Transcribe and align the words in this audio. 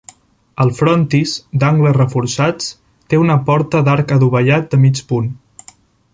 El 0.63 0.71
frontis, 0.77 1.33
d'angles 1.63 1.95
reforçats, 1.97 2.71
té 3.13 3.21
una 3.27 3.37
porta 3.51 3.83
d'arc 3.91 4.19
adovellat 4.19 4.69
de 4.75 4.81
mig 4.87 5.05
punt. 5.13 5.31